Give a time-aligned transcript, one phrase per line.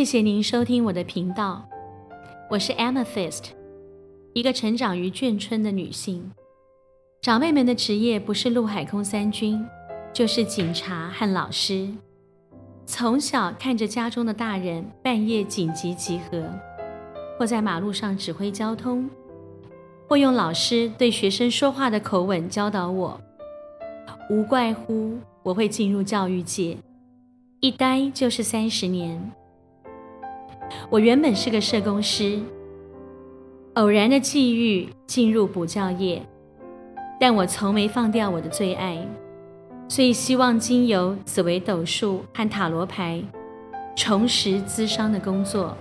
[0.00, 1.62] 谢谢您收听我的频道，
[2.48, 3.48] 我是 Amethyst，
[4.32, 6.32] 一个成长于眷村的女性。
[7.20, 9.62] 长辈们的职业不是陆海空三军，
[10.10, 11.86] 就是警察和老师。
[12.86, 16.42] 从小看着家中的大人半夜紧急集合，
[17.38, 19.06] 或在马路上指挥交通，
[20.08, 23.20] 或用老师对学生说话的口吻教导我，
[24.30, 26.78] 无怪乎我会进入教育界，
[27.60, 29.30] 一待就是三十年。
[30.88, 32.40] 我原本是个社工师，
[33.74, 36.22] 偶然的际遇进入补教业，
[37.18, 39.06] 但我从没放掉我的最爱，
[39.88, 43.22] 所以希望经由紫微斗数和塔罗牌
[43.96, 45.76] 重拾资商的工作。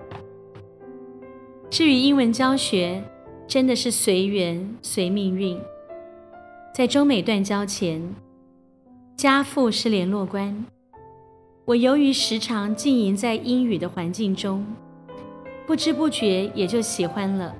[1.70, 3.04] 至于英文教学，
[3.48, 5.60] 真的是随缘随命运。
[6.74, 8.02] 在中美断交前，
[9.16, 10.66] 家父是联络官。
[11.66, 14.66] 我由于时常浸淫在英语的环境中，
[15.70, 17.54] 不知不觉也就喜欢了。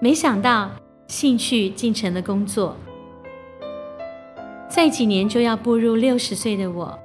[0.00, 0.70] 没想到
[1.08, 2.76] 兴趣竟成了工作。
[4.68, 6.96] 再几年就要步入六十岁的我，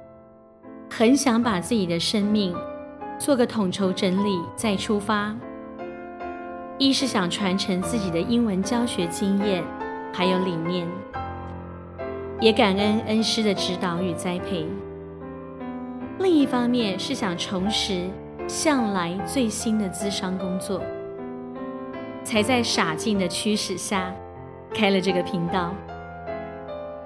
[0.88, 2.54] 很想把自己的生命
[3.18, 5.36] 做个统筹整理再出发。
[6.78, 9.64] 一是想传承自己的英文教学经验，
[10.12, 10.86] 还有理念，
[12.40, 14.64] 也感恩恩师的指导与栽培。
[16.20, 18.08] 另一方面是想重拾
[18.48, 20.82] 向来最新的资商工作，
[22.22, 24.14] 才在傻劲的驱使下
[24.74, 25.74] 开了这个频道。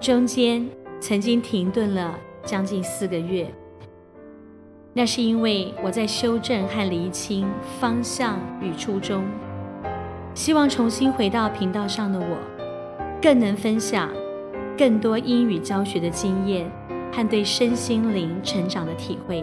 [0.01, 0.69] 中间
[1.01, 3.47] 曾经停顿了将近四个月，
[4.93, 7.47] 那是因为我在修正和厘清
[7.81, 9.25] 方向与初衷，
[10.35, 12.37] 希望重新回到频道上的我，
[13.23, 14.11] 更能分享
[14.77, 16.71] 更多英语教学的经验。
[17.13, 19.43] 和对身心灵成长的体会。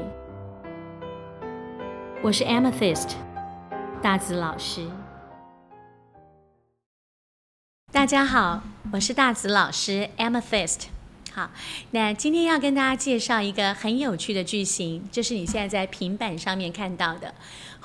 [2.23, 3.15] 我是 Amethyst
[4.01, 4.87] 大紫老师。
[7.91, 8.61] 大家好，
[8.93, 10.85] 我是大紫老师 Amethyst。
[11.33, 11.49] 好，
[11.89, 17.33] 那今天要跟大家介绍一个很有趣的句型，就是你现在在平板上面看到的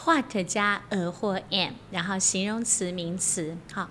[0.04, 3.56] what 加 a 或 am，然后形容词、名词。
[3.72, 3.88] 好，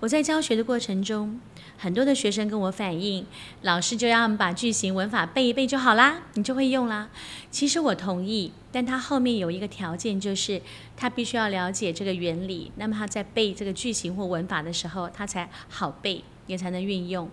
[0.00, 1.38] 我在教学的过程中。
[1.76, 3.26] 很多的学生跟我反映，
[3.62, 7.10] 老师就让他们把句型文法背一背就好啦，你就会用啦。
[7.50, 10.62] 其实我同意，但他后面有一个条件，就是
[10.96, 17.28] 他必须要了解这个原理，那么他在背这个句型或文法的时候，他才好背，也才能运用。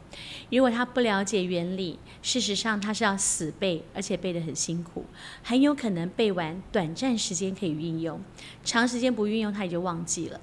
[0.49, 5.05] 如果他不了解原理，事实上他是要死背，而且背得很辛苦，
[5.43, 8.21] 很有可能背完短暂时间可以运用，
[8.63, 10.39] 长时间不运用他也就忘记了。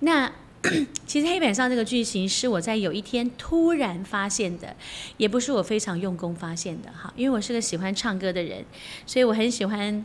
[0.00, 0.32] 那。
[1.06, 4.74] 其实黑板上这个句型是我在有一天突然发现的，
[5.16, 8.64] 也不是我非常用功发现的哈，因为我是个喜欢唱歌的人，
[9.06, 10.04] 所以我很喜欢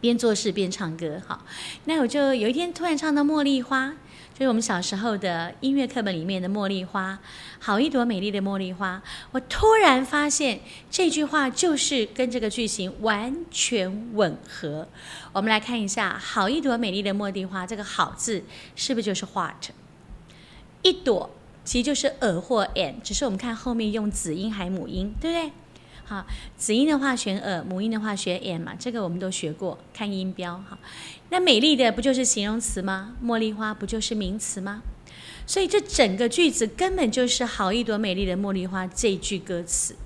[0.00, 1.44] 边做事边唱歌哈。
[1.86, 3.88] 那我就有一天突然唱到《茉莉花》。
[4.38, 7.18] 就是我们小时候的音乐课本里面的茉莉花，
[7.58, 9.02] 好一朵美丽的茉莉花。
[9.32, 14.86] 我突然发现这句话就是跟这个句型完全吻合。
[15.32, 18.44] 我们来看一下，好一朵美丽的茉莉花，这个好字
[18.76, 19.70] 是不是就是 what？
[20.82, 21.28] 一朵
[21.64, 25.52] 其实就是 a 或 an，只是我们看后面用子音还母音，对不对？
[26.08, 26.24] 好，
[26.56, 30.78] 子音的话选耳母音的话选 m 嘛，这个我们都学过，看音标哈。
[31.28, 33.14] 那美丽的不就是形容词吗？
[33.22, 34.80] 茉莉花不就是名词吗？
[35.46, 39.96] 所以这整个句子根本就是好一朵美丽的茉莉花这句歌词。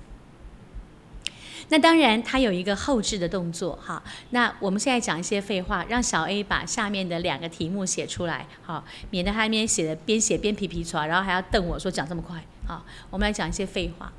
[1.69, 4.03] 那当然它有一个后置的动作哈。
[4.31, 12.43] 那我们现在讲一些废话，让小 A 把下面的两个题目写出来，好，免得他那边写的边写边皮皮出来，然后还要瞪我说讲这么快。
[12.67, 14.11] 好，我们来讲一些废话。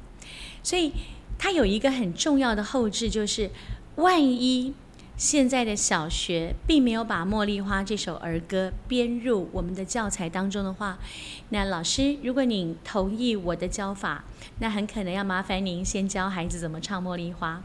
[0.62, 0.90] 所以。
[1.44, 3.50] 它有一个很重要的后置，就是
[3.96, 4.72] 万一
[5.18, 10.98] 现在的小学并没有把《茉莉花》这首儿歌编入我们的教材当中的话，
[11.50, 14.24] 那老师，如果您同意我的教法，
[14.60, 17.60] 那很可能要麻烦您先教孩子怎么唱《茉莉花》。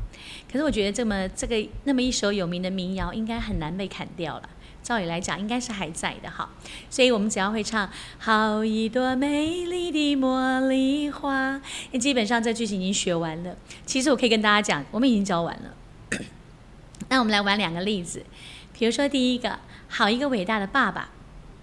[0.52, 4.50] 可是我觉得这么这个那么一首有名的民谣，应该很难被砍掉了。
[4.82, 6.50] 照理来讲，应该是还在的哈，
[6.90, 7.88] 所以我们只要会唱
[8.18, 11.62] “好一朵美丽的茉莉花”，
[12.00, 13.56] 基本上这句型已经学完了。
[13.86, 16.20] 其实我可以跟大家讲，我们已经教完了。
[17.10, 18.26] 那我们来玩两个例子，
[18.74, 21.10] 比如说第一个，“好一个伟大的爸爸”，“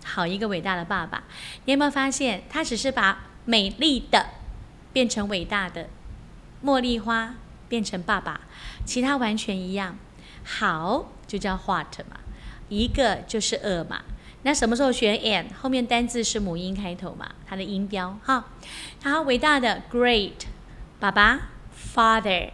[0.05, 1.25] 好一个伟大的爸爸”，
[1.67, 4.27] 你有没有发现，他只是把“美丽的”
[4.93, 5.89] 变成“伟大的
[6.65, 7.35] ”，“茉莉花”
[7.69, 8.43] 变成“爸爸”，
[8.87, 9.99] 其他完全一样。
[10.45, 12.19] 好，就叫 what 嘛。
[12.69, 14.03] 一个就是 a 嘛，
[14.43, 15.47] 那什么时候选 an？
[15.61, 18.47] 后面单字是母音开头嘛，它的音标哈。
[19.03, 20.33] 好，伟大的 great
[20.99, 21.51] 爸爸
[21.95, 22.51] father，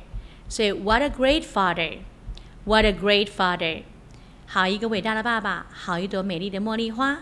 [0.48, 3.82] 所以 what a great father，What a great father！
[4.46, 7.20] 好一个伟大的爸爸，好一朵美丽的茉莉花，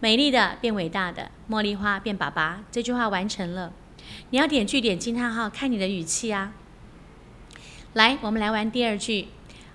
[0.00, 2.64] 美丽的变伟大的，茉莉花变爸爸。
[2.70, 3.72] 这句话完成了。
[4.30, 6.52] 你要点句点惊叹号，看你的语气啊。
[7.92, 9.28] 来，我们来玩第二句。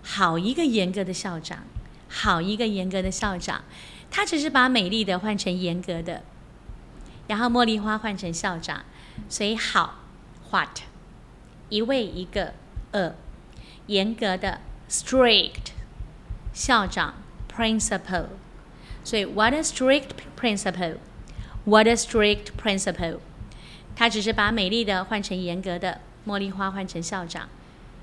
[0.05, 1.59] 好一个严格的校长，
[2.13, 3.63] 好一个严格的校长。
[4.11, 6.21] 他只是把美丽的换成严格的，
[7.25, 8.85] 然后茉莉花换成校长，
[9.27, 9.95] 所以好
[10.51, 10.81] ，what，
[11.69, 12.53] 一位一个
[12.91, 13.15] ，a，
[13.87, 15.71] 严格的，strict，
[16.53, 17.15] 校长
[17.51, 18.27] ，principal，
[19.03, 20.09] 所以 what a strict
[20.39, 23.17] principal，what a strict principal，
[23.95, 27.49] 他只是把美丽的换成严格的，茉莉花换成校长，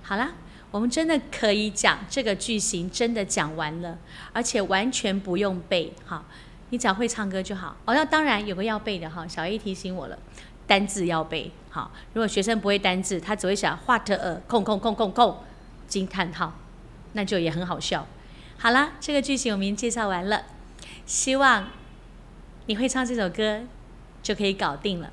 [0.03, 0.33] 好了。
[0.71, 3.99] 我们真的可以讲这个句型，真的讲完了，
[4.33, 6.25] 而且完全不用背，哈，
[6.71, 7.77] 你只要会唱歌就好。
[7.85, 10.17] 哦，那当然有个要背的哈，小 A 提醒我了，
[10.67, 11.91] 单字要背，好。
[12.15, 15.39] 如果学生不会单字，他只会想 what a 空空空空空
[15.89, 16.53] 惊叹号，
[17.15, 18.07] 那就也很好笑。
[18.57, 20.45] 好了，这个句型我们已经介绍完了，
[21.05, 21.69] 希望
[22.67, 23.63] 你会唱这首歌
[24.23, 25.11] 就可以搞定了。